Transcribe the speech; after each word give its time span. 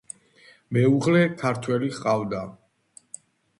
მეუღლე 0.77 1.21
ქართველი 1.43 1.91
ჰყავდა. 2.01 2.43